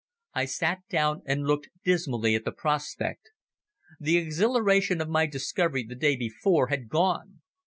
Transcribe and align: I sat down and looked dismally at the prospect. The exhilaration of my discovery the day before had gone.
I 0.33 0.45
sat 0.45 0.79
down 0.89 1.21
and 1.27 1.43
looked 1.43 1.69
dismally 1.83 2.33
at 2.33 2.43
the 2.43 2.51
prospect. 2.51 3.29
The 3.99 4.17
exhilaration 4.17 4.99
of 4.99 5.09
my 5.09 5.27
discovery 5.27 5.83
the 5.87 5.93
day 5.93 6.15
before 6.15 6.69
had 6.69 6.89
gone. 6.89 7.41